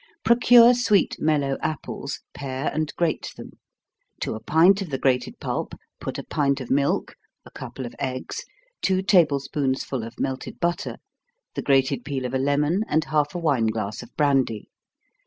[0.23, 3.51] _Procure sweet mellow apples, pare and grate them.
[4.21, 7.13] To a pint of the grated pulp put a pint of milk,
[7.45, 8.43] a couple of eggs,
[8.81, 10.95] two table spoonsful of melted butter,
[11.53, 14.69] the grated peel of a lemon, and half a wine glass of brandy.